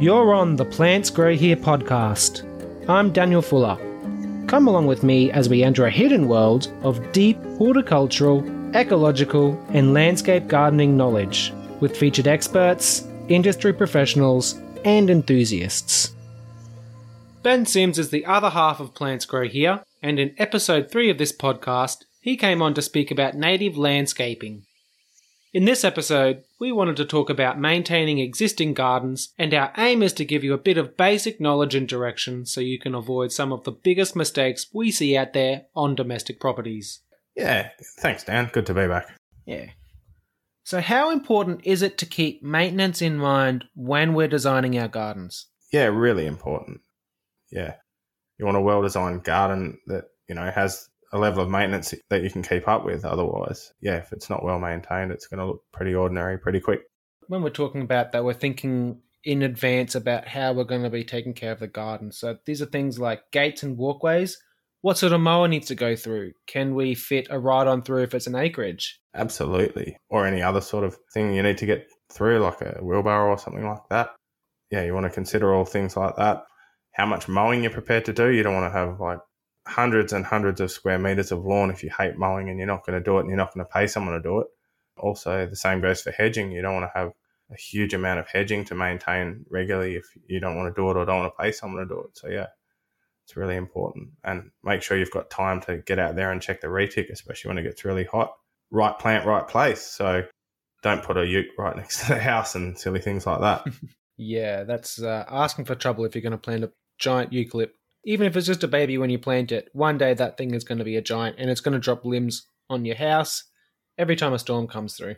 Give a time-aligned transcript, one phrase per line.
[0.00, 2.44] You're on the Plants Grow Here podcast.
[2.88, 3.76] I'm Daniel Fuller.
[4.46, 8.44] Come along with me as we enter a hidden world of deep horticultural,
[8.76, 16.14] ecological, and landscape gardening knowledge with featured experts, industry professionals, and enthusiasts.
[17.42, 21.18] Ben Sims is the other half of Plants Grow Here, and in episode 3 of
[21.18, 24.62] this podcast, he came on to speak about native landscaping.
[25.52, 30.12] In this episode, we wanted to talk about maintaining existing gardens, and our aim is
[30.14, 33.52] to give you a bit of basic knowledge and direction so you can avoid some
[33.52, 37.00] of the biggest mistakes we see out there on domestic properties.
[37.36, 38.50] Yeah, thanks, Dan.
[38.52, 39.08] Good to be back.
[39.46, 39.66] Yeah.
[40.64, 45.46] So, how important is it to keep maintenance in mind when we're designing our gardens?
[45.72, 46.80] Yeah, really important.
[47.50, 47.74] Yeah.
[48.38, 52.22] You want a well designed garden that, you know, has a level of maintenance that
[52.22, 53.04] you can keep up with.
[53.04, 56.80] Otherwise, yeah, if it's not well maintained, it's going to look pretty ordinary pretty quick.
[57.28, 61.04] When we're talking about that, we're thinking in advance about how we're going to be
[61.04, 62.12] taking care of the garden.
[62.12, 64.38] So these are things like gates and walkways.
[64.80, 66.32] What sort of mower needs to go through?
[66.46, 69.00] Can we fit a ride on through if it's an acreage?
[69.14, 69.96] Absolutely.
[70.08, 73.38] Or any other sort of thing you need to get through, like a wheelbarrow or
[73.38, 74.10] something like that.
[74.70, 76.44] Yeah, you want to consider all things like that.
[76.92, 78.28] How much mowing you're prepared to do.
[78.28, 79.18] You don't want to have like
[79.68, 82.86] hundreds and hundreds of square meters of lawn if you hate mowing and you're not
[82.86, 84.46] going to do it and you're not going to pay someone to do it.
[84.96, 86.50] Also, the same goes for hedging.
[86.50, 87.12] You don't want to have
[87.52, 90.96] a huge amount of hedging to maintain regularly if you don't want to do it
[90.96, 92.16] or don't want to pay someone to do it.
[92.16, 92.46] So, yeah,
[93.24, 94.08] it's really important.
[94.24, 97.50] And make sure you've got time to get out there and check the retic, especially
[97.50, 98.32] when it gets really hot.
[98.70, 99.82] Right plant, right place.
[99.82, 100.24] So,
[100.82, 103.66] don't put a ute right next to the house and silly things like that.
[104.16, 107.70] yeah, that's uh, asking for trouble if you're going to plant a giant eucalypt
[108.08, 110.64] even if it's just a baby when you plant it, one day that thing is
[110.64, 113.44] going to be a giant and it's going to drop limbs on your house
[113.98, 115.16] every time a storm comes through.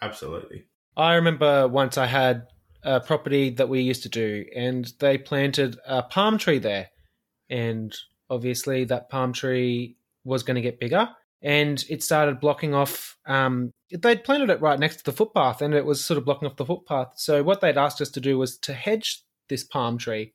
[0.00, 0.64] Absolutely.
[0.96, 2.48] I remember once I had
[2.82, 6.88] a property that we used to do and they planted a palm tree there.
[7.48, 7.94] And
[8.28, 11.10] obviously, that palm tree was going to get bigger
[11.42, 13.18] and it started blocking off.
[13.24, 16.48] Um, they'd planted it right next to the footpath and it was sort of blocking
[16.48, 17.12] off the footpath.
[17.14, 20.32] So, what they'd asked us to do was to hedge this palm tree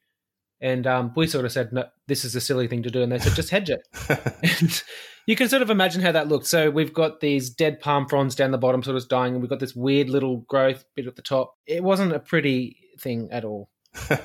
[0.62, 3.04] and um, we sort of said, no, this is a silly thing to do.
[3.04, 3.88] And they said, just hedge it.
[4.62, 4.84] and
[5.28, 6.48] you can sort of imagine how that looked.
[6.48, 9.50] So we've got these dead palm fronds down the bottom, sort of dying, and we've
[9.50, 11.56] got this weird little growth bit at the top.
[11.68, 13.70] It wasn't a pretty thing at all.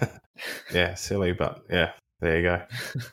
[0.73, 2.63] yeah, silly, but yeah, there you go.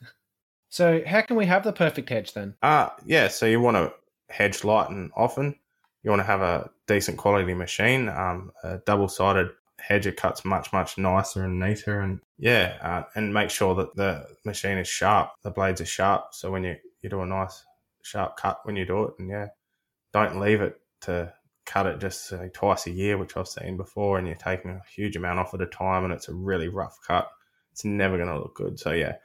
[0.69, 2.55] so, how can we have the perfect hedge then?
[2.61, 3.91] Uh, yeah, so you want to
[4.29, 5.55] hedge light and often.
[6.03, 10.71] You want to have a decent quality machine, um, a double sided hedger cuts much
[10.73, 15.31] much nicer and neater and yeah uh, and make sure that the machine is sharp
[15.43, 16.33] the blades are sharp.
[16.33, 17.63] So when you you do a nice
[18.03, 19.47] sharp cut when you do it and yeah
[20.13, 21.33] don't leave it to
[21.65, 24.81] cut it just say, twice a year which i've seen before and you're taking a
[24.91, 27.29] huge amount off at a time and it's a really rough cut
[27.71, 28.79] it's never going to look good.
[28.79, 29.15] So yeah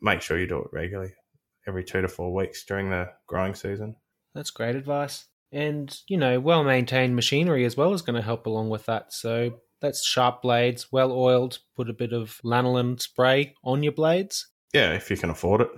[0.00, 1.12] make sure you do it regularly
[1.66, 3.96] every two to four weeks during the growing season.
[4.34, 5.26] That's great advice.
[5.52, 9.12] And you know well maintained machinery as well is going to help along with that.
[9.12, 11.58] So that's sharp blades, well oiled.
[11.76, 14.48] Put a bit of lanolin spray on your blades.
[14.72, 15.70] Yeah, if you can afford it.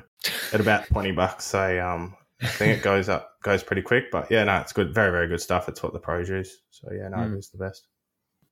[0.53, 4.11] At about twenty bucks, say um, I think it goes up goes pretty quick.
[4.11, 5.69] But yeah, no, it's good, very very good stuff.
[5.69, 6.61] It's what the pros use.
[6.71, 7.35] So yeah, no, mm.
[7.35, 7.87] it is the best.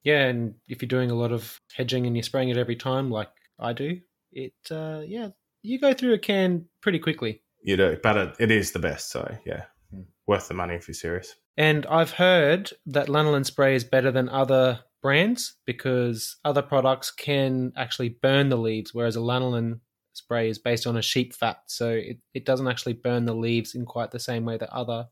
[0.02, 3.10] Yeah, and if you're doing a lot of hedging and you're spraying it every time,
[3.10, 3.28] like
[3.58, 4.00] I do,
[4.32, 5.28] it uh, yeah,
[5.62, 7.42] you go through a can pretty quickly.
[7.62, 9.10] You do, but it, it is the best.
[9.10, 10.06] So yeah, mm.
[10.26, 11.34] worth the money if you're serious.
[11.56, 17.72] And I've heard that lanolin spray is better than other brands because other products can
[17.76, 19.80] actually burn the leaves, whereas a lanolin
[20.12, 21.58] spray is based on a sheep fat.
[21.66, 25.08] So it, it doesn't actually burn the leaves in quite the same way that other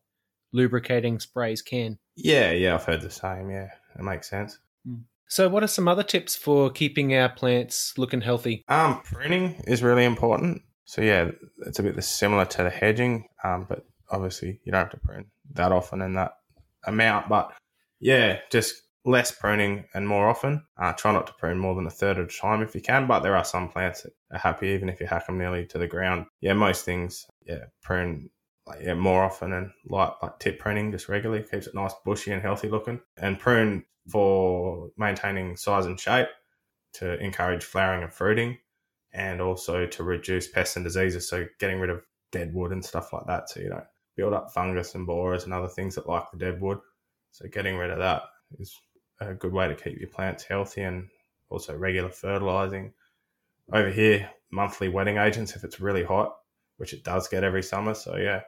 [0.52, 1.98] lubricating sprays can.
[2.16, 3.50] Yeah, yeah, I've heard the same.
[3.50, 4.58] Yeah, it makes sense.
[4.86, 5.02] Hmm.
[5.30, 8.64] So, what are some other tips for keeping our plants looking healthy?
[8.68, 10.62] Um, pruning is really important.
[10.86, 11.30] So, yeah,
[11.66, 15.26] it's a bit similar to the hedging, um, but obviously you don't have to prune
[15.52, 16.32] that often in that
[16.84, 17.28] amount.
[17.28, 17.52] But
[18.00, 20.62] yeah, just less pruning and more often.
[20.76, 23.06] Uh, try not to prune more than a third at a time if you can,
[23.06, 25.78] but there are some plants that are happy even if you hack them nearly to
[25.78, 26.26] the ground.
[26.40, 28.30] Yeah, most things, yeah, prune
[28.66, 32.32] like, yeah, more often and light like tip pruning just regularly keeps it nice, bushy
[32.32, 33.00] and healthy looking.
[33.16, 36.28] And prune for maintaining size and shape
[36.94, 38.58] to encourage flowering and fruiting
[39.14, 41.28] and also to reduce pests and diseases.
[41.28, 43.84] So getting rid of dead wood and stuff like that so you don't
[44.18, 46.78] build up fungus and borers and other things that like the dead wood.
[47.32, 48.22] So getting rid of that
[48.58, 48.76] is
[49.20, 51.08] a good way to keep your plants healthy and
[51.50, 52.92] also regular fertilizing.
[53.72, 56.36] Over here, monthly wetting agents if it's really hot,
[56.76, 57.94] which it does get every summer.
[57.94, 58.42] So, yeah,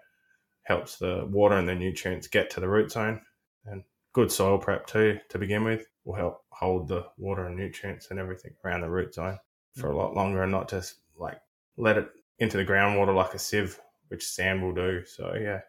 [0.63, 3.21] helps the water and the nutrients get to the root zone
[3.67, 3.83] and
[4.13, 8.19] good soil prep too to begin with will help hold the water and nutrients and
[8.19, 9.39] everything around the root zone
[9.77, 11.41] for a lot longer and not just like
[11.77, 12.09] let it
[12.39, 13.79] into the groundwater like a sieve,
[14.09, 15.05] which sand will do.
[15.05, 15.61] So yeah.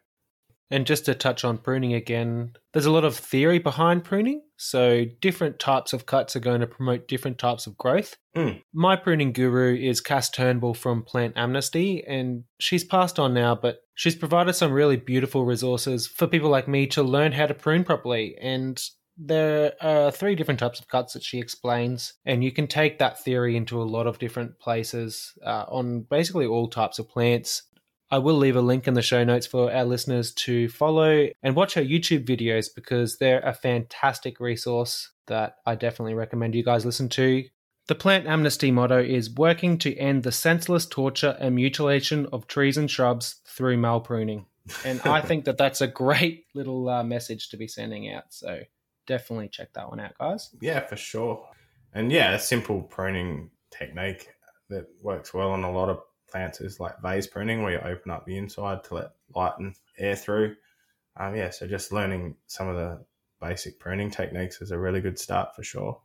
[0.71, 4.41] And just to touch on pruning again, there's a lot of theory behind pruning.
[4.56, 8.15] So, different types of cuts are going to promote different types of growth.
[8.35, 8.62] Mm.
[8.73, 13.81] My pruning guru is Cass Turnbull from Plant Amnesty, and she's passed on now, but
[13.95, 17.83] she's provided some really beautiful resources for people like me to learn how to prune
[17.83, 18.38] properly.
[18.39, 18.81] And
[19.18, 23.23] there are three different types of cuts that she explains, and you can take that
[23.23, 27.63] theory into a lot of different places uh, on basically all types of plants.
[28.12, 31.56] I will leave a link in the show notes for our listeners to follow and
[31.56, 36.86] watch her YouTube videos because they're a fantastic resource that I definitely recommend you guys
[36.86, 37.46] listen to.
[37.88, 42.75] The Plant Amnesty motto is working to end the senseless torture and mutilation of trees
[42.75, 44.46] and shrubs through mal-pruning,
[44.84, 48.25] And I think that that's a great little uh, message to be sending out.
[48.30, 48.60] So
[49.07, 50.50] definitely check that one out, guys.
[50.60, 51.48] Yeah, for sure.
[51.94, 54.28] And yeah, a simple pruning technique
[54.69, 58.12] that works well on a lot of plants is like vase pruning, where you open
[58.12, 60.56] up the inside to let light and air through.
[61.19, 63.04] Um, yeah, so just learning some of the
[63.42, 66.00] basic pruning techniques is a really good start for sure.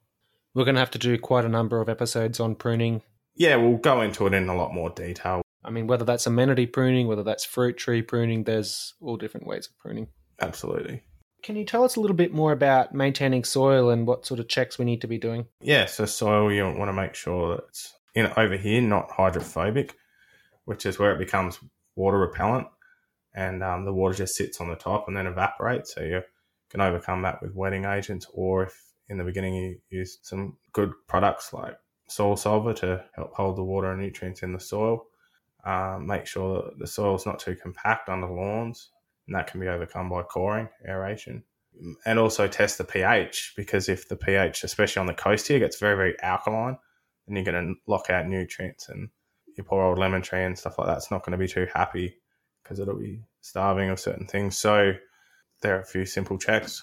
[0.55, 3.03] We're going to have to do quite a number of episodes on pruning.
[3.35, 5.43] Yeah, we'll go into it in a lot more detail.
[5.63, 9.67] I mean, whether that's amenity pruning, whether that's fruit tree pruning, there's all different ways
[9.67, 10.09] of pruning.
[10.41, 11.03] Absolutely.
[11.43, 14.49] Can you tell us a little bit more about maintaining soil and what sort of
[14.49, 15.47] checks we need to be doing?
[15.61, 19.95] Yeah, so soil, you want to make sure that it's in over here, not hydrophobic
[20.67, 21.59] which is where it becomes
[21.97, 22.69] water repellent
[23.37, 25.95] and um, the water just sits on the top and then evaporates.
[25.95, 26.23] So you
[26.71, 30.93] can overcome that with wetting agents, or if in the beginning you use some good
[31.07, 31.77] products like
[32.09, 35.07] soil solver to help hold the water and nutrients in the soil.
[35.65, 38.91] Um, make sure that the soil is not too compact under lawns,
[39.27, 41.45] and that can be overcome by coring, aeration.
[42.07, 45.79] And also test the pH because if the pH, especially on the coast here, gets
[45.79, 46.79] very, very alkaline,
[47.27, 49.11] then you're going to lock out nutrients and
[49.57, 52.17] your poor old lemon tree and stuff like that's not going to be too happy
[52.63, 54.59] because it'll be starving of certain things.
[54.59, 54.93] So
[55.63, 56.83] there are a few simple checks.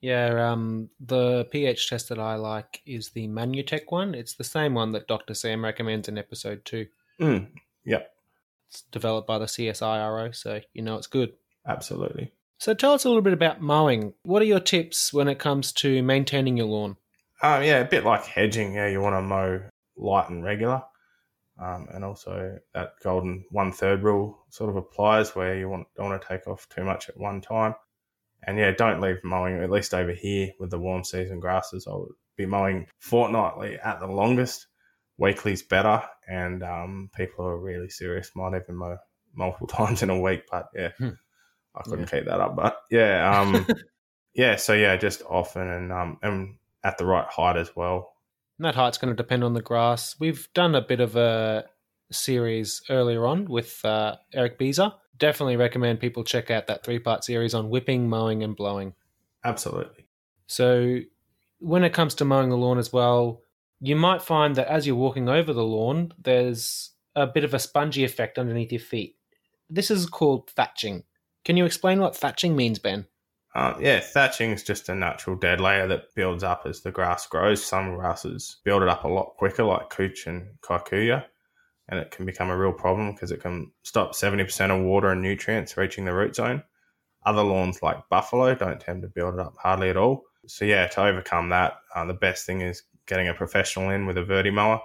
[0.00, 4.14] Yeah, um, the pH test that I like is the Manutec one.
[4.14, 5.34] It's the same one that Dr.
[5.34, 6.86] Sam recommends in episode two.
[7.20, 7.48] Mm,
[7.84, 8.12] yep.
[8.68, 11.32] It's developed by the CSIRO, so you know it's good.
[11.66, 12.32] Absolutely.
[12.58, 14.14] So tell us a little bit about mowing.
[14.22, 16.96] What are your tips when it comes to maintaining your lawn?
[17.42, 18.74] Um, yeah, a bit like hedging.
[18.74, 19.60] Yeah, you want to mow
[19.96, 20.82] light and regular.
[21.58, 26.10] Um, and also that golden one third rule sort of applies where you want, don't
[26.10, 27.74] want to take off too much at one time.
[28.46, 31.86] And yeah, don't leave mowing, at least over here with the warm season grasses.
[31.86, 34.66] I would be mowing fortnightly at the longest.
[35.18, 36.02] Weekly's better.
[36.28, 38.98] And um, people who are really serious might even mow
[39.34, 40.42] multiple times in a week.
[40.50, 41.10] But yeah, hmm.
[41.74, 42.18] I couldn't yeah.
[42.18, 42.54] keep that up.
[42.54, 43.66] But yeah, um,
[44.34, 48.12] yeah, so yeah, just often and, um, and at the right height as well.
[48.58, 50.16] And that height's going to depend on the grass.
[50.18, 51.66] We've done a bit of a
[52.10, 54.92] series earlier on with uh, Eric Beezer.
[55.18, 58.94] Definitely recommend people check out that three part series on whipping, mowing, and blowing.
[59.44, 60.06] Absolutely.
[60.46, 61.00] So,
[61.58, 63.42] when it comes to mowing the lawn as well,
[63.80, 67.58] you might find that as you're walking over the lawn, there's a bit of a
[67.58, 69.16] spongy effect underneath your feet.
[69.68, 71.04] This is called thatching.
[71.44, 73.06] Can you explain what thatching means, Ben?
[73.56, 77.26] Uh, yeah, thatching is just a natural dead layer that builds up as the grass
[77.26, 77.64] grows.
[77.64, 81.24] Some grasses build it up a lot quicker, like couch and kikuyu,
[81.88, 85.22] and it can become a real problem because it can stop 70% of water and
[85.22, 86.62] nutrients reaching the root zone.
[87.24, 90.24] Other lawns, like buffalo, don't tend to build it up hardly at all.
[90.46, 94.18] So, yeah, to overcome that, uh, the best thing is getting a professional in with
[94.18, 94.82] a verti mower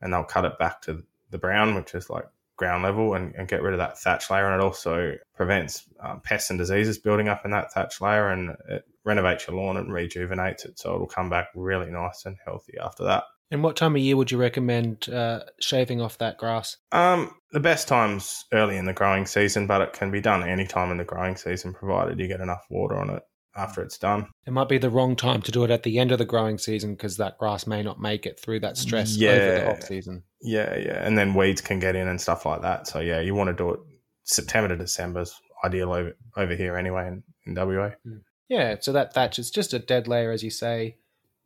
[0.00, 1.02] and they'll cut it back to
[1.32, 2.24] the brown, which is like
[2.56, 4.46] ground level and, and, get rid of that thatch layer.
[4.46, 8.56] And it also prevents um, pests and diseases building up in that thatch layer and
[8.68, 10.78] it renovates your lawn and rejuvenates it.
[10.78, 13.24] So it'll come back really nice and healthy after that.
[13.50, 16.78] And what time of year would you recommend uh, shaving off that grass?
[16.90, 20.66] Um, the best time's early in the growing season, but it can be done any
[20.66, 23.22] time in the growing season, provided you get enough water on it
[23.56, 24.28] after it's done.
[24.46, 26.58] It might be the wrong time to do it at the end of the growing
[26.58, 29.30] season because that grass may not make it through that stress yeah.
[29.30, 30.22] over the off season.
[30.42, 32.86] Yeah, yeah, and then weeds can get in and stuff like that.
[32.86, 33.80] So yeah, you want to do it
[34.24, 35.34] September to December is
[35.64, 37.90] ideal over over here anyway in, in WA.
[38.04, 38.18] Hmm.
[38.48, 40.96] Yeah, so that thatch is just a dead layer, as you say.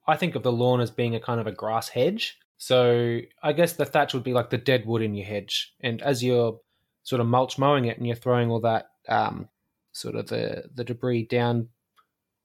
[0.07, 2.39] I think of the lawn as being a kind of a grass hedge.
[2.59, 6.03] So I guess the thatch would be like the dead wood in your hedge, and
[6.03, 6.61] as you're
[7.03, 9.49] sort of mulch mowing it and you're throwing all that um,
[9.93, 11.69] sort of the the debris down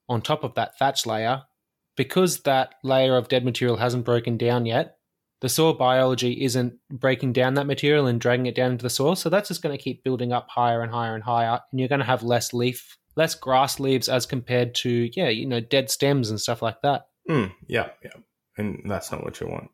[0.08, 1.42] on top of that thatch layer,
[1.96, 4.96] because that layer of dead material hasn't broken down yet,
[5.40, 9.14] the soil biology isn't breaking down that material and dragging it down into the soil.
[9.16, 11.60] So that's just going to keep building up higher and higher and higher.
[11.70, 15.46] And you're going to have less leaf less grass leaves as compared to yeah, you
[15.46, 17.06] know, dead stems and stuff like that.
[17.28, 18.10] Mm, yeah, yeah.
[18.56, 19.70] And that's not what you want.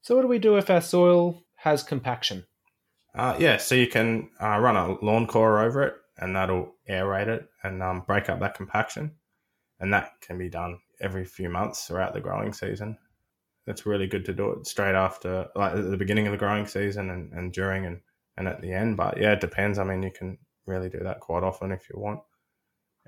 [0.00, 2.44] So what do we do if our soil has compaction?
[3.14, 7.28] Uh, yeah, so you can uh, run a lawn core over it, and that'll aerate
[7.28, 9.12] it and um, break up that compaction.
[9.82, 12.96] And that can be done every few months throughout the growing season.
[13.66, 16.66] It's really good to do it straight after, like at the beginning of the growing
[16.66, 18.00] season and, and during and,
[18.36, 18.96] and at the end.
[18.96, 19.80] But yeah, it depends.
[19.80, 22.20] I mean, you can really do that quite often if you want,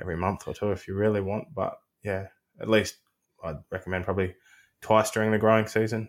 [0.00, 1.54] every month or two if you really want.
[1.54, 2.26] But yeah,
[2.60, 2.96] at least
[3.44, 4.34] I'd recommend probably
[4.82, 6.08] twice during the growing season.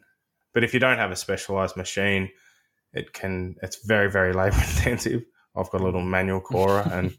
[0.51, 2.31] But if you don't have a specialized machine,
[2.91, 5.25] it can it's very very labor intensive.
[5.55, 7.15] I've got a little manual corer and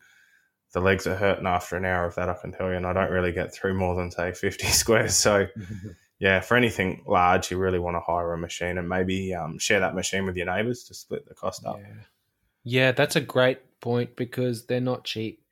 [0.77, 2.29] the legs are hurting after an hour of that.
[2.29, 5.17] I can tell you, and I don't really get through more than say fifty squares.
[5.17, 5.47] So.
[6.19, 9.81] yeah, for anything large, you really want to hire a machine and maybe um, share
[9.81, 11.79] that machine with your neighbours to split the cost up.
[11.79, 11.95] Yeah.
[12.63, 15.43] yeah, that's a great point because they're not cheap.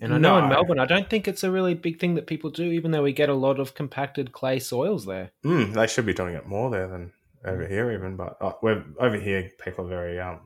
[0.00, 0.44] And I know No.
[0.44, 3.02] in Melbourne, I don't think it's a really big thing that people do, even though
[3.02, 5.30] we get a lot of compacted clay soils there.
[5.44, 7.12] Mm, they should be doing it more there than
[7.44, 8.16] over here, even.
[8.16, 9.50] But uh, we're over here.
[9.64, 10.40] People are very um,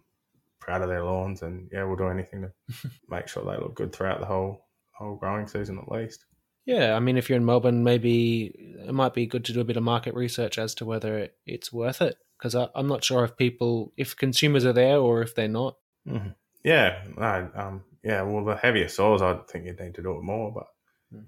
[0.62, 3.92] proud of their lawns, and yeah, we'll do anything to make sure they look good
[3.92, 6.25] throughout the whole whole growing season, at least.
[6.64, 8.54] Yeah, I mean, if you're in Melbourne, maybe
[8.87, 11.73] it might be good to do a bit of market research as to whether it's
[11.73, 12.16] worth it.
[12.38, 15.76] Because I'm not sure if people, if consumers are there or if they're not.
[16.07, 16.28] hmm
[16.64, 18.23] Yeah, no, um, yeah.
[18.23, 20.52] Well, the heavier soils, I think you'd need to do it more.
[20.52, 20.66] But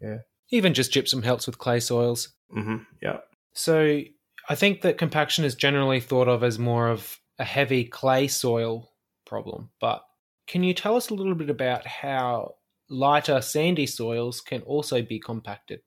[0.00, 0.18] yeah.
[0.50, 2.28] Even just gypsum helps with clay soils.
[2.52, 3.18] hmm yeah,
[3.54, 4.02] So
[4.48, 8.90] I think that compaction is generally thought of as more of a heavy clay soil
[9.34, 9.70] problem.
[9.80, 10.02] But
[10.46, 12.54] can you tell us a little bit about how
[12.88, 15.80] lighter sandy soils can also be compacted?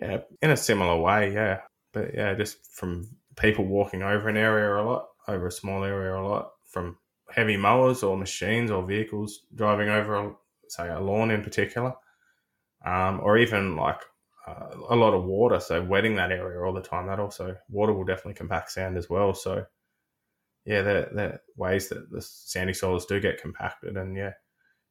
[0.00, 1.60] yeah, in a similar way, yeah.
[1.92, 6.16] But yeah, just from people walking over an area a lot, over a small area
[6.16, 6.96] a lot, from
[7.30, 10.34] heavy mowers or machines or vehicles driving over,
[10.68, 11.92] say, a lawn in particular,
[12.86, 14.00] um, or even like
[14.46, 15.60] uh, a lot of water.
[15.60, 19.10] So wetting that area all the time, that also water will definitely compact sand as
[19.10, 19.34] well.
[19.34, 19.64] So
[20.64, 24.32] yeah, are ways that the sandy soils do get compacted, and yeah,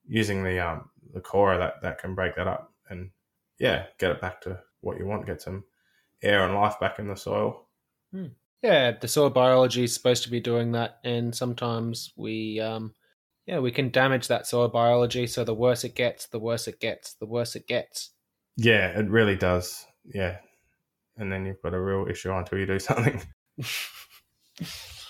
[0.07, 3.11] using the um the core that that can break that up and
[3.59, 5.63] yeah, get it back to what you want, get some
[6.23, 7.67] air and life back in the soil.
[8.61, 12.93] Yeah, the soil biology is supposed to be doing that, and sometimes we, um,
[13.45, 15.27] yeah, we can damage that soil biology.
[15.27, 18.11] So the worse it gets, the worse it gets, the worse it gets.
[18.57, 19.85] Yeah, it really does.
[20.05, 20.37] Yeah.
[21.17, 23.21] And then you've got a real issue until you do something.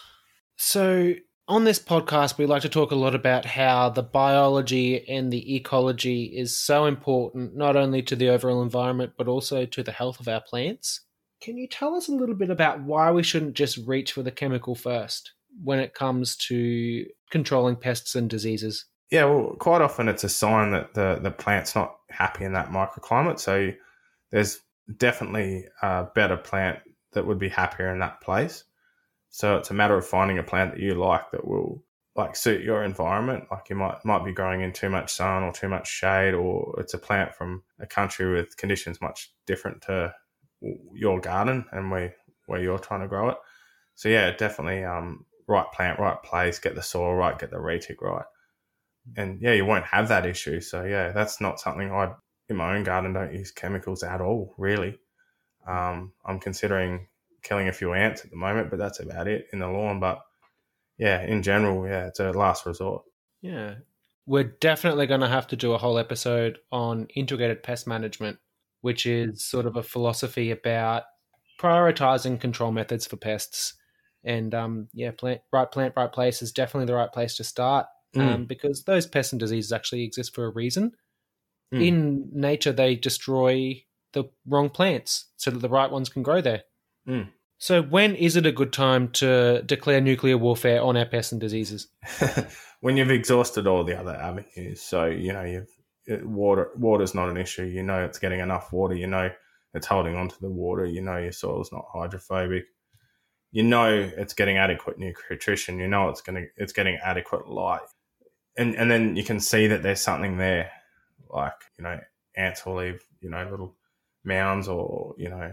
[0.63, 1.15] So,
[1.47, 5.55] on this podcast, we like to talk a lot about how the biology and the
[5.55, 10.19] ecology is so important, not only to the overall environment, but also to the health
[10.19, 11.01] of our plants.
[11.41, 14.29] Can you tell us a little bit about why we shouldn't just reach for the
[14.29, 15.31] chemical first
[15.63, 18.85] when it comes to controlling pests and diseases?
[19.09, 22.69] Yeah, well, quite often it's a sign that the, the plant's not happy in that
[22.69, 23.39] microclimate.
[23.39, 23.71] So
[24.29, 24.59] there's
[24.95, 26.81] definitely a better plant
[27.13, 28.63] that would be happier in that place.
[29.31, 31.83] So it's a matter of finding a plant that you like that will
[32.15, 33.45] like suit your environment.
[33.49, 36.75] Like you might might be growing in too much sun or too much shade, or
[36.79, 40.13] it's a plant from a country with conditions much different to
[40.93, 42.13] your garden and where
[42.45, 43.37] where you're trying to grow it.
[43.95, 48.01] So yeah, definitely um, right plant, right place, get the soil right, get the retic
[48.01, 48.25] right,
[49.15, 50.59] and yeah, you won't have that issue.
[50.59, 52.13] So yeah, that's not something I
[52.49, 54.53] in my own garden don't use chemicals at all.
[54.57, 54.99] Really,
[55.65, 57.07] um, I'm considering
[57.43, 59.99] killing a few ants at the moment, but that's about it in the lawn.
[59.99, 60.19] But
[60.97, 63.03] yeah, in general, yeah, it's a last resort.
[63.41, 63.75] Yeah.
[64.27, 68.37] We're definitely going to have to do a whole episode on integrated pest management,
[68.81, 71.03] which is sort of a philosophy about
[71.59, 73.73] prioritizing control methods for pests.
[74.23, 77.87] And um, yeah, plant, right plant, right place is definitely the right place to start
[78.15, 80.91] um, because those pests and diseases actually exist for a reason.
[81.73, 81.87] Mm.
[81.87, 83.83] In nature, they destroy
[84.13, 86.63] the wrong plants so that the right ones can grow there.
[87.07, 87.29] Mm.
[87.57, 91.39] So, when is it a good time to declare nuclear warfare on our pests and
[91.39, 91.87] diseases?
[92.81, 94.81] when you've exhausted all the other avenues.
[94.81, 95.69] So you know you've
[96.05, 96.71] it, water.
[96.75, 97.63] Water's not an issue.
[97.63, 98.95] You know it's getting enough water.
[98.95, 99.31] You know
[99.73, 100.85] it's holding onto the water.
[100.85, 102.65] You know your soil's not hydrophobic.
[103.51, 105.79] You know it's getting adequate nutrition.
[105.79, 107.81] You know it's going it's getting adequate light,
[108.57, 110.71] and and then you can see that there's something there,
[111.29, 111.99] like you know
[112.35, 113.75] ants will leave you know little
[114.23, 115.51] mounds, or you know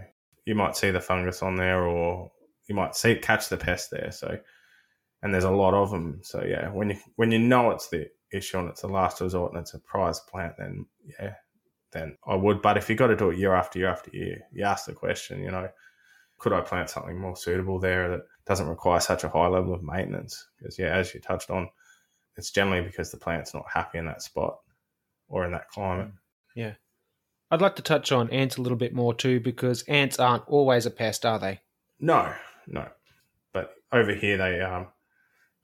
[0.48, 2.32] you might see the fungus on there, or
[2.66, 4.10] you might see catch the pest there.
[4.10, 4.38] So
[5.22, 6.20] and there's a lot of them.
[6.22, 9.52] So yeah, when you when you know it's the issue and it's the last resort
[9.52, 10.86] and it's a prize plant, then
[11.20, 11.34] yeah,
[11.92, 12.62] then I would.
[12.62, 14.94] But if you got to do it year after year after year, you ask the
[14.94, 15.68] question, you know,
[16.38, 19.82] could I plant something more suitable there that doesn't require such a high level of
[19.82, 20.48] maintenance?
[20.58, 21.68] Because yeah, as you touched on,
[22.36, 24.58] it's generally because the plant's not happy in that spot
[25.28, 26.10] or in that climate.
[27.50, 30.86] I'd like to touch on ants a little bit more too, because ants aren't always
[30.86, 31.60] a pest, are they?
[31.98, 32.32] No,
[32.66, 32.86] no.
[33.52, 34.88] But over here they um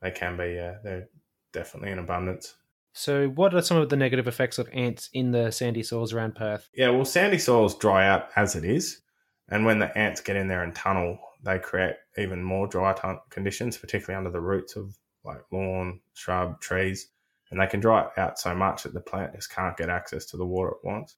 [0.01, 1.09] they can be yeah, they're
[1.53, 2.55] definitely in abundance.
[2.97, 6.37] So, what are some of the negative effects of ants in the sandy soils around
[6.37, 6.69] Perth?
[6.75, 9.01] Yeah, well sandy soils dry out as it is.
[9.49, 13.21] And when the ants get in there and tunnel, they create even more dry tun-
[13.31, 17.09] conditions, particularly under the roots of like lawn, shrub, trees.
[17.51, 20.25] And they can dry it out so much that the plant just can't get access
[20.27, 21.17] to the water it wants.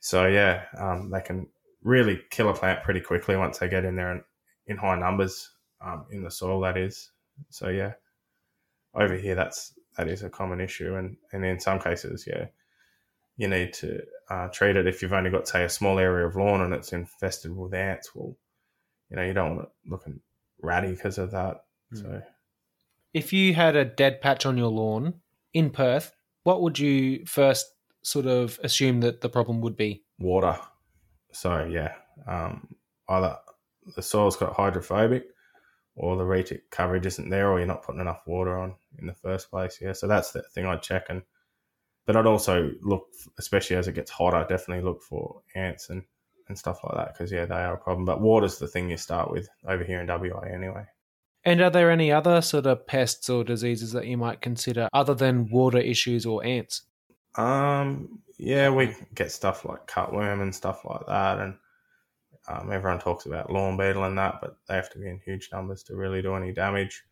[0.00, 1.46] So yeah, um, they can
[1.82, 4.22] really kill a plant pretty quickly once they get in there in,
[4.66, 5.50] in high numbers
[5.84, 6.60] um, in the soil.
[6.60, 7.10] That is.
[7.50, 7.92] So yeah,
[8.94, 12.46] over here that's that is a common issue, and and in some cases, yeah,
[13.36, 16.36] you need to uh, treat it if you've only got say a small area of
[16.36, 18.10] lawn and it's infested with ants.
[18.14, 18.36] Well,
[19.10, 20.20] you know you don't want it looking
[20.62, 21.64] ratty because of that.
[21.92, 22.22] So
[23.12, 25.14] If you had a dead patch on your lawn
[25.52, 26.12] in Perth,
[26.44, 27.66] what would you first
[28.02, 30.04] sort of assume that the problem would be?
[30.20, 30.58] water.
[31.32, 31.94] So yeah,
[32.26, 32.68] um,
[33.08, 33.36] either
[33.96, 35.24] the soil's got hydrophobic,
[35.96, 39.14] or the retic coverage isn't there, or you're not putting enough water on in the
[39.14, 39.78] first place.
[39.80, 41.06] Yeah, so that's the thing I'd check.
[41.08, 41.22] And
[42.06, 43.06] but I'd also look,
[43.38, 46.02] especially as it gets hotter, definitely look for ants and
[46.48, 48.04] and stuff like that because yeah, they are a problem.
[48.04, 50.84] But water's the thing you start with over here in WA anyway.
[51.42, 55.14] And are there any other sort of pests or diseases that you might consider other
[55.14, 56.82] than water issues or ants?
[57.36, 61.54] Um, yeah, we get stuff like cutworm and stuff like that, and
[62.48, 65.50] um, everyone talks about lawn beetle and that, but they have to be in huge
[65.52, 67.04] numbers to really do any damage.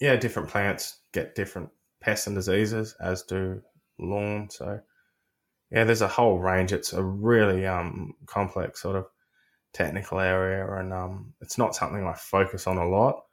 [0.00, 1.70] Yeah, different plants get different
[2.00, 3.62] pests and diseases, as do
[3.98, 4.48] lawn.
[4.50, 4.80] So,
[5.70, 6.72] yeah, there's a whole range.
[6.72, 9.06] It's a really um, complex sort of
[9.72, 13.24] technical area, and um, it's not something I focus on a lot.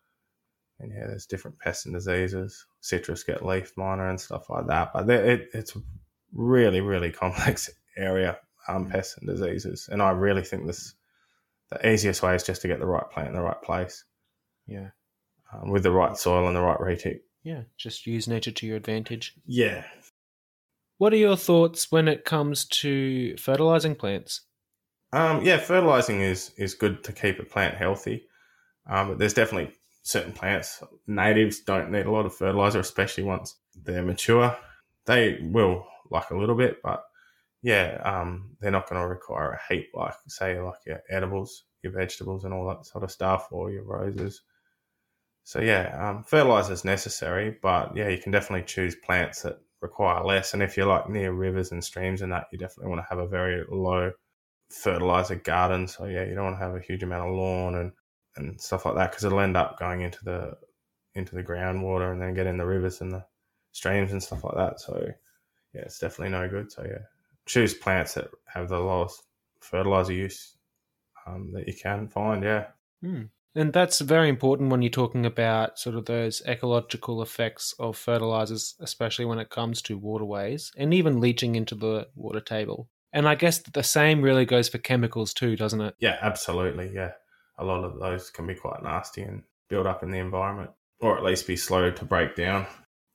[0.79, 2.65] And yeah, there's different pests and diseases.
[2.79, 5.79] Citrus get leaf miner and stuff like that, but it, it's a
[6.33, 9.89] really, really complex area, um, pests and diseases.
[9.91, 10.93] And I really think this
[11.69, 14.03] the easiest way is just to get the right plant in the right place
[14.67, 14.89] Yeah.
[15.53, 17.19] um, with the right soil and the right retic.
[17.43, 17.61] Yeah.
[17.77, 19.35] Just use nature to your advantage.
[19.45, 19.83] Yeah.
[20.97, 24.41] What are your thoughts when it comes to fertilizing plants?
[25.13, 28.27] Um, yeah, fertilizing is is good to keep a plant healthy.
[28.87, 29.73] Um, but there's definitely
[30.09, 30.83] certain plants.
[31.05, 34.57] Natives don't need a lot of fertilizer, especially once they're mature.
[35.05, 37.03] They will like a little bit, but
[37.61, 41.93] yeah, um, they're not going to require a heap like say like your edibles, your
[41.93, 44.41] vegetables, and all that sort of stuff, or your roses.
[45.43, 50.23] So yeah, um, fertilizer is necessary, but yeah, you can definitely choose plants that require
[50.23, 50.55] less.
[50.55, 53.19] And if you're like near rivers and streams and that, you definitely want to have
[53.19, 54.11] a very low
[54.69, 55.87] fertilizer garden.
[55.87, 57.91] So yeah, you don't want to have a huge amount of lawn and,
[58.35, 60.57] and stuff like that because it'll end up going into the
[61.15, 63.25] into the groundwater and then get in the rivers and the
[63.71, 64.79] streams and stuff like that.
[64.79, 65.11] So
[65.73, 66.71] yeah, it's definitely no good.
[66.71, 67.03] So yeah,
[67.45, 69.23] choose plants that have the lowest
[69.59, 70.55] fertilizer use
[71.27, 72.43] um, that you can find.
[72.43, 72.67] Yeah.
[73.01, 73.23] Hmm.
[73.55, 78.75] And that's very important when you're talking about sort of those ecological effects of fertilizers,
[78.79, 82.89] especially when it comes to waterways and even leaching into the water table.
[83.11, 85.95] And I guess the same really goes for chemicals too, doesn't it?
[85.99, 86.91] Yeah, absolutely.
[86.93, 87.13] Yeah.
[87.59, 91.17] A lot of those can be quite nasty and build up in the environment or
[91.17, 92.67] at least be slow to break down.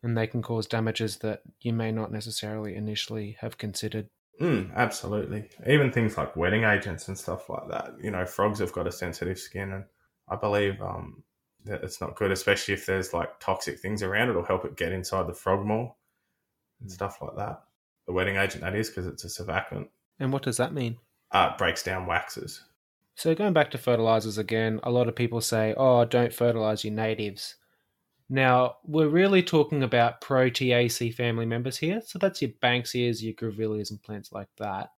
[0.02, 4.08] And they can cause damages that you may not necessarily initially have considered.
[4.40, 5.48] Mm, absolutely.
[5.66, 7.94] Even things like wetting agents and stuff like that.
[8.02, 9.84] You know, frogs have got a sensitive skin, and
[10.28, 11.22] I believe um,
[11.64, 14.28] that it's not good, especially if there's like toxic things around.
[14.28, 15.94] It'll help it get inside the frog more
[16.80, 17.62] and stuff like that.
[18.06, 19.88] The wetting agent, that is, because it's a surfactant.
[20.18, 20.98] And what does that mean?
[21.30, 22.62] Uh, it breaks down waxes.
[23.16, 26.94] So going back to fertilizers again, a lot of people say, "Oh, don't fertilize your
[26.94, 27.56] natives."
[28.28, 33.90] Now we're really talking about Proteaceae family members here, so that's your Banksias, your Grevilleas,
[33.90, 34.90] and plants like that.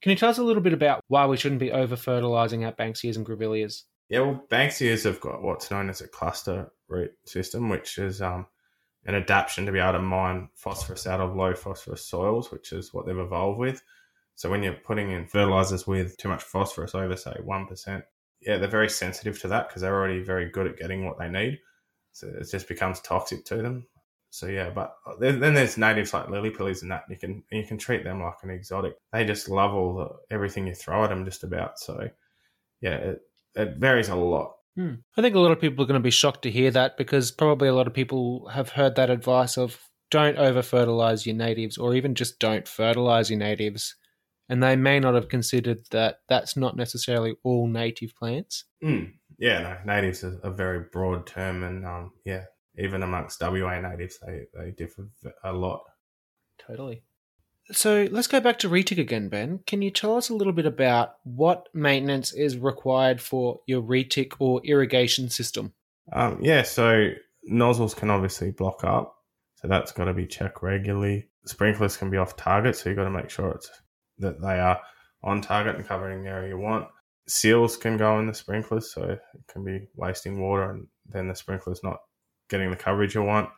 [0.00, 2.72] Can you tell us a little bit about why we shouldn't be over fertilizing our
[2.72, 3.82] Banksias and Grevilleas?
[4.08, 8.46] Yeah, well, Banksias have got what's known as a cluster root system, which is um,
[9.04, 12.94] an adaptation to be able to mine phosphorus out of low phosphorus soils, which is
[12.94, 13.82] what they've evolved with.
[14.38, 18.04] So when you're putting in fertilizers with too much phosphorus, over say one percent,
[18.40, 21.28] yeah, they're very sensitive to that because they're already very good at getting what they
[21.28, 21.58] need.
[22.12, 23.88] So it just becomes toxic to them.
[24.30, 27.64] So yeah, but then, then there's natives like lily pillies and that you can you
[27.66, 28.94] can treat them like an exotic.
[29.12, 31.80] They just love all the everything you throw at them, just about.
[31.80, 32.08] So
[32.80, 33.20] yeah, it,
[33.56, 34.54] it varies a lot.
[34.76, 34.94] Hmm.
[35.16, 37.32] I think a lot of people are going to be shocked to hear that because
[37.32, 39.80] probably a lot of people have heard that advice of
[40.12, 43.96] don't over fertilize your natives or even just don't fertilize your natives.
[44.48, 48.64] And they may not have considered that that's not necessarily all native plants.
[48.82, 49.12] Mm.
[49.38, 52.44] Yeah, no, natives is a very broad term, and um, yeah,
[52.78, 55.08] even amongst WA natives, they they differ
[55.44, 55.82] a lot.
[56.58, 57.02] Totally.
[57.70, 59.60] So let's go back to retic again, Ben.
[59.66, 64.32] Can you tell us a little bit about what maintenance is required for your retic
[64.38, 65.74] or irrigation system?
[66.12, 67.10] Um, yeah, so
[67.44, 69.14] nozzles can obviously block up,
[69.56, 71.28] so that's got to be checked regularly.
[71.44, 73.70] Sprinklers can be off target, so you've got to make sure it's
[74.18, 74.80] that they are
[75.22, 76.88] on target and covering the area you want.
[77.26, 81.34] Seals can go in the sprinklers, so it can be wasting water, and then the
[81.34, 81.98] sprinkler's not
[82.48, 83.50] getting the coverage you want.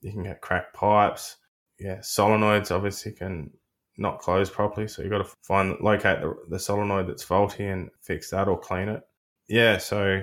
[0.00, 1.36] You can get cracked pipes.
[1.78, 3.50] Yeah, solenoids obviously can
[3.98, 7.90] not close properly, so you've got to find locate the, the solenoid that's faulty and
[8.00, 9.02] fix that or clean it.
[9.48, 10.22] Yeah, so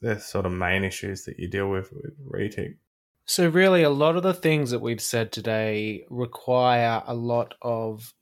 [0.00, 2.76] the sort of main issues that you deal with with retic.
[3.24, 8.14] So really, a lot of the things that we've said today require a lot of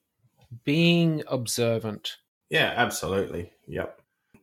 [0.65, 2.17] being observant.
[2.51, 3.53] Yeah, absolutely.
[3.67, 4.01] Yep.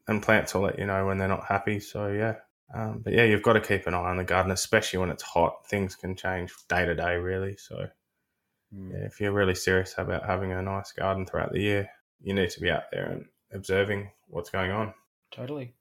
[0.08, 1.80] And plants will let you know when they're not happy.
[1.80, 2.36] So yeah.
[2.74, 5.24] Um, but yeah, you've got to keep an eye on the garden, especially when it's
[5.24, 5.68] hot.
[5.68, 7.58] Things can change day to day, really.
[7.58, 7.88] So
[8.74, 8.92] mm.
[8.92, 11.90] yeah, if you're really serious about having a nice garden throughout the year,
[12.22, 14.94] you need to be out there and observing what's going on.
[15.32, 15.74] Totally.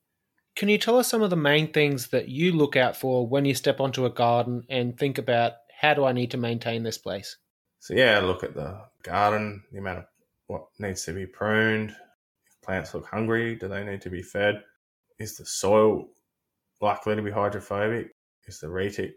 [0.56, 3.44] Can you tell us some of the main things that you look out for when
[3.44, 6.98] you step onto a garden and think about how do I need to maintain this
[6.98, 7.36] place?
[7.78, 10.04] So yeah, look at the garden, the amount of
[10.50, 11.90] what needs to be pruned.
[11.90, 14.62] If plants look hungry, do they need to be fed?
[15.20, 16.08] Is the soil
[16.80, 18.08] likely to be hydrophobic?
[18.46, 19.12] Is the retic?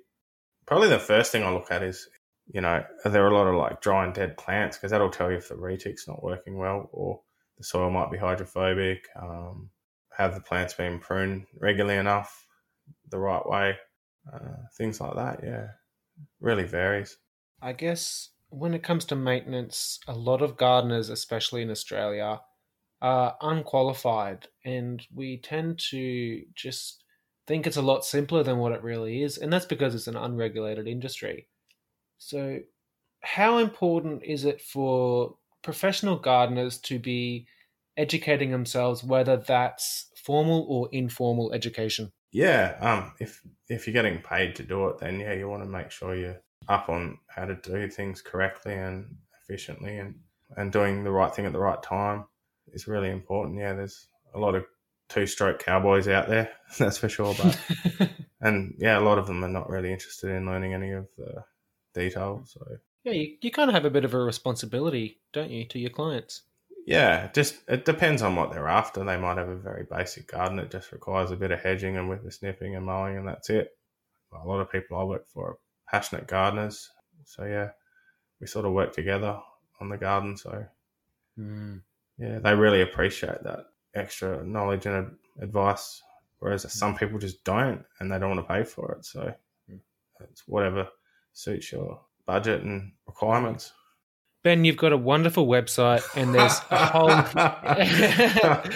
[0.68, 2.08] Probably the first thing I look at is,
[2.46, 4.78] you know, are there a lot of like dry and dead plants?
[4.78, 7.22] Because that'll tell you if the retic's not working well or
[7.58, 9.08] the soil might be hydrophobic.
[9.20, 9.72] Um,
[10.16, 12.46] have the plants been pruned regularly enough,
[13.10, 13.76] the right way?
[14.32, 15.68] Uh, things like that, yeah.
[16.40, 17.18] Really varies.
[17.60, 22.40] I guess when it comes to maintenance, a lot of gardeners, especially in Australia,
[23.02, 27.04] are unqualified, and we tend to just
[27.48, 30.16] think it's a lot simpler than what it really is, and that's because it's an
[30.16, 31.48] unregulated industry.
[32.20, 32.60] So,
[33.22, 37.48] how important is it for professional gardeners to be
[37.98, 42.12] educating themselves, whether that's formal or informal education?
[42.32, 45.70] Yeah, um, if if you're getting paid to do it, then yeah, you want to
[45.70, 50.16] make sure you're up on how to do things correctly and efficiently and,
[50.58, 52.26] and doing the right thing at the right time
[52.72, 53.60] is really important.
[53.60, 54.66] Yeah, there's a lot of
[55.10, 57.36] two stroke cowboys out there, that's for sure.
[57.36, 58.10] But
[58.42, 61.44] and yeah, a lot of them are not really interested in learning any of the
[61.94, 62.52] details.
[62.54, 65.80] So yeah, you, you kind of have a bit of a responsibility, don't you, to
[65.80, 66.44] your clients?
[66.86, 69.04] Yeah, just it depends on what they're after.
[69.04, 72.10] They might have a very basic garden that just requires a bit of hedging and
[72.10, 73.70] with the snipping and mowing, and that's it.
[74.34, 75.58] A lot of people I work for
[75.94, 76.90] passionate gardeners.
[77.24, 77.70] So yeah,
[78.42, 79.38] we sort of work together
[79.80, 80.36] on the garden.
[80.36, 80.66] So
[81.40, 81.82] mm.
[82.18, 86.02] yeah, they really appreciate that extra knowledge and advice.
[86.40, 89.06] Whereas some people just don't, and they don't want to pay for it.
[89.06, 89.32] So
[89.72, 89.80] mm.
[90.32, 90.88] it's whatever
[91.32, 93.72] suits your budget and requirements.
[94.44, 97.08] Ben, you've got a wonderful website, and there's a whole.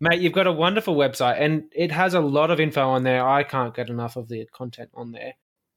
[0.00, 3.24] Mate, you've got a wonderful website, and it has a lot of info on there.
[3.24, 5.34] I can't get enough of the content on there.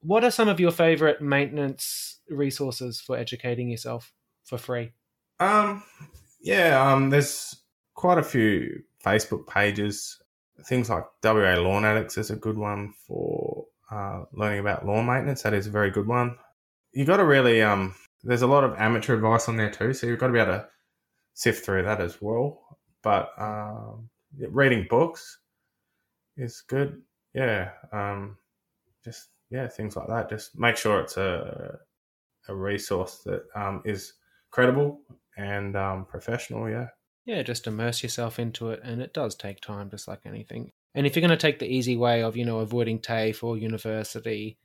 [0.07, 4.13] What are some of your favorite maintenance resources for educating yourself
[4.45, 4.93] for free?
[5.41, 5.83] Um,
[6.39, 7.53] yeah, um, there's
[7.93, 10.17] quite a few Facebook pages.
[10.65, 15.41] Things like WA Lawn Addicts is a good one for uh, learning about lawn maintenance.
[15.41, 16.37] That is a very good one.
[16.93, 17.93] You've got to really um.
[18.23, 20.53] There's a lot of amateur advice on there too, so you've got to be able
[20.53, 20.67] to
[21.33, 22.77] sift through that as well.
[23.03, 25.37] But um, reading books
[26.37, 27.01] is good.
[27.33, 27.71] Yeah.
[27.91, 28.37] Um,
[29.03, 30.29] just yeah, things like that.
[30.29, 31.79] Just make sure it's a
[32.47, 34.13] a resource that um, is
[34.51, 35.01] credible
[35.37, 36.69] and um, professional.
[36.69, 36.87] Yeah.
[37.25, 40.71] Yeah, just immerse yourself into it, and it does take time, just like anything.
[40.95, 43.57] And if you're going to take the easy way of, you know, avoiding TAFE or
[43.57, 44.57] university,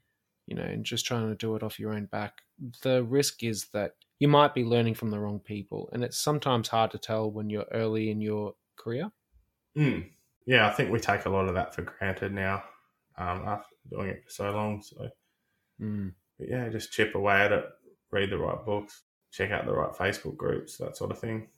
[0.47, 2.35] you know, and just trying to do it off your own back,
[2.83, 6.69] the risk is that you might be learning from the wrong people, and it's sometimes
[6.69, 9.11] hard to tell when you're early in your career.
[9.77, 10.11] Mm.
[10.47, 12.63] Yeah, I think we take a lot of that for granted now
[13.17, 14.83] um, after doing it for so long.
[14.83, 15.09] So,
[15.81, 16.13] mm.
[16.39, 17.65] but yeah, just chip away at it,
[18.11, 21.49] read the right books, check out the right Facebook groups, that sort of thing,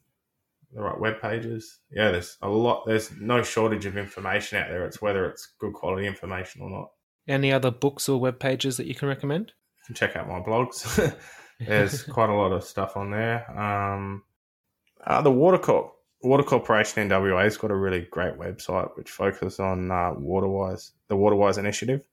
[0.72, 1.80] the right web pages.
[1.90, 2.84] Yeah, there's a lot.
[2.86, 4.84] There's no shortage of information out there.
[4.86, 6.90] It's whether it's good quality information or not.
[7.26, 9.52] Any other books or web pages that you can recommend?
[9.78, 11.16] You can check out my blogs.
[11.60, 13.50] there's quite a lot of stuff on there.
[13.58, 14.22] Um,
[15.06, 19.10] uh, the Water Corp Water Corporation in WA has got a really great website which
[19.10, 22.04] focuses on uh, Waterwise, the Waterwise initiative.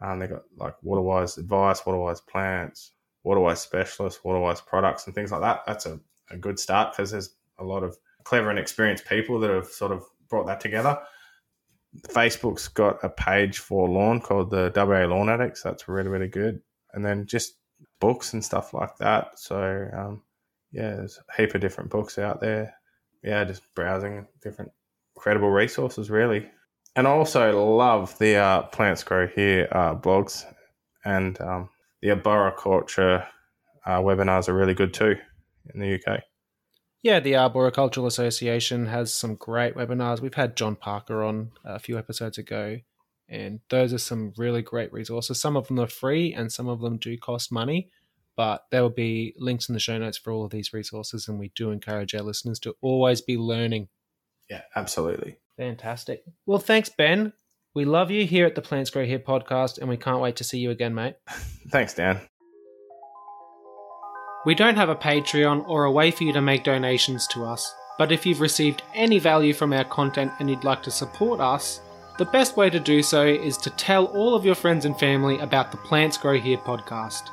[0.00, 2.92] Um, they've got like Waterwise advice, Waterwise plants,
[3.24, 5.62] Waterwise specialists, Waterwise products, and things like that.
[5.66, 9.50] That's a, a good start because there's a lot of clever and experienced people that
[9.50, 10.98] have sort of brought that together.
[12.08, 15.62] Facebook's got a page for lawn called the WA Lawn Addicts.
[15.62, 16.62] That's really, really good.
[16.94, 17.56] And then just
[18.00, 19.38] books and stuff like that.
[19.38, 20.22] So, um,
[20.70, 22.74] yeah, there's a heap of different books out there.
[23.22, 24.72] Yeah, just browsing different
[25.16, 26.48] credible resources, really.
[26.94, 30.44] And I also love the uh, Plants Grow Here uh, blogs,
[31.04, 31.70] and um,
[32.02, 33.26] the arboriculture
[33.86, 35.16] uh, webinars are really good too
[35.72, 36.20] in the UK.
[37.02, 40.20] Yeah, the Arboricultural Association has some great webinars.
[40.20, 42.78] We've had John Parker on a few episodes ago,
[43.28, 45.40] and those are some really great resources.
[45.40, 47.90] Some of them are free, and some of them do cost money
[48.36, 51.38] but there will be links in the show notes for all of these resources and
[51.38, 53.88] we do encourage our listeners to always be learning
[54.52, 55.38] yeah absolutely.
[55.56, 56.22] Fantastic.
[56.46, 57.32] Well thanks ben.
[57.74, 60.44] We love you here at the plants grow here podcast and we can't wait to
[60.44, 61.14] see you again mate.
[61.70, 62.20] Thanks dan.
[64.44, 67.72] We don't have a patreon or a way for you to make donations to us
[67.98, 71.80] but if you've received any value from our content and you'd like to support us
[72.18, 75.38] the best way to do so is to tell all of your friends and family
[75.38, 77.30] about the Plants Grow Here podcast.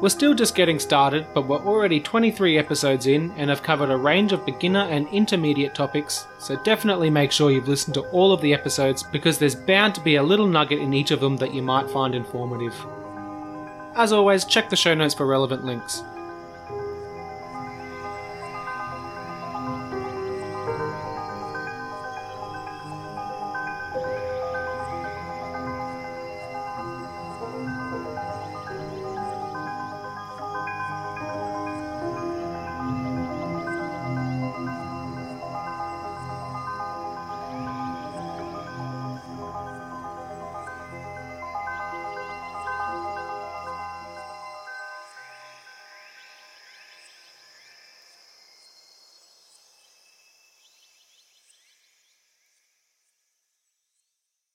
[0.00, 3.96] We're still just getting started, but we're already 23 episodes in and have covered a
[3.96, 8.40] range of beginner and intermediate topics, so definitely make sure you've listened to all of
[8.40, 11.54] the episodes because there's bound to be a little nugget in each of them that
[11.54, 12.74] you might find informative.
[13.94, 16.02] As always, check the show notes for relevant links.